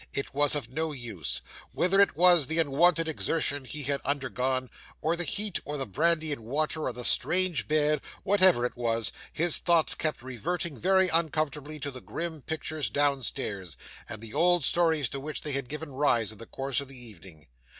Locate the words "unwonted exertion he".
2.57-3.83